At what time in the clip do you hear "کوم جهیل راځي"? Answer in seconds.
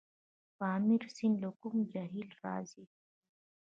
1.61-2.85